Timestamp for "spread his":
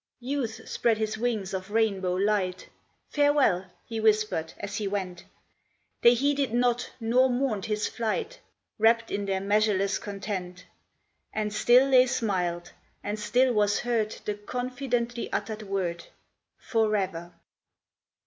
0.67-1.15